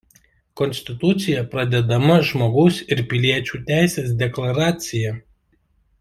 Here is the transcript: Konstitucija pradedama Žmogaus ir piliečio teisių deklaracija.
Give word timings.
Konstitucija 0.59 1.41
pradedama 1.51 2.15
Žmogaus 2.31 2.79
ir 2.95 3.03
piliečio 3.11 3.61
teisių 3.71 4.05
deklaracija. 4.23 5.13